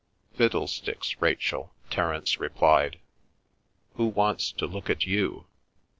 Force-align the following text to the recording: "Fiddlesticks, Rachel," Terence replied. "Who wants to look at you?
"Fiddlesticks, 0.33 1.21
Rachel," 1.21 1.75
Terence 1.91 2.39
replied. 2.39 2.97
"Who 3.97 4.07
wants 4.07 4.51
to 4.53 4.65
look 4.65 4.89
at 4.89 5.05
you? 5.05 5.45